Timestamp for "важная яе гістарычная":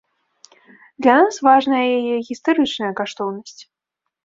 1.49-2.91